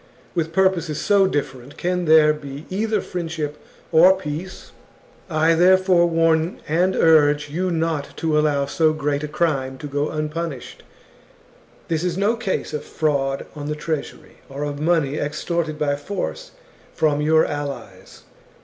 [0.33, 4.71] With purposes so different, can there be either, friendship or peace?
[5.29, 10.09] "I, therefore, warn and urge you not to allow so great a crime to go
[10.09, 10.81] unpunished.
[11.87, 16.49] This is no case of fraud on the treasury, or of money extorted by force
[16.95, 18.23] from your allies.